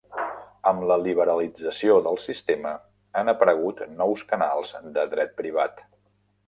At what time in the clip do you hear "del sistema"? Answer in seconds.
2.07-2.73